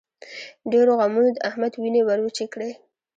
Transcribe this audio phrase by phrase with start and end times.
[0.71, 2.71] ډېرو غمونو د احمد وينې ور وچې کړې.